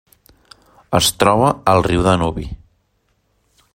[0.99, 2.47] Es troba al riu Danubi.